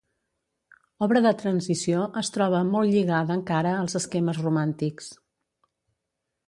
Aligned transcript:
Obra 1.07 1.21
de 1.25 1.33
transició, 1.41 2.07
es 2.23 2.33
troba 2.39 2.63
molt 2.71 2.91
lligada 2.95 3.37
encara 3.41 3.75
als 3.83 3.99
esquemes 4.01 4.43
romàntics. 4.47 5.13